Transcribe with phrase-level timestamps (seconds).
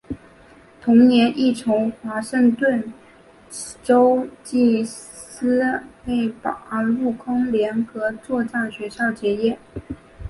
[0.81, 2.91] 同年亦从华盛顿
[3.83, 5.83] 州基斯勒
[6.41, 9.59] 堡陆空联合作战学校结业。